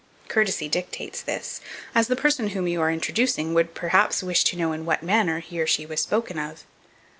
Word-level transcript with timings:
Courtesy 0.29 0.67
dictates 0.67 1.21
this, 1.21 1.61
as 1.93 2.07
the 2.07 2.15
person 2.15 2.47
whom 2.47 2.67
you 2.67 2.81
are 2.81 2.89
introducing 2.91 3.53
would, 3.53 3.75
perhaps, 3.75 4.23
wish 4.23 4.43
to 4.45 4.57
know 4.57 4.71
in 4.71 4.83
what 4.83 5.03
manner 5.03 5.39
he 5.41 5.61
or 5.61 5.67
she 5.67 5.85
was 5.85 6.01
spoken 6.01 6.39
of. 6.39 6.63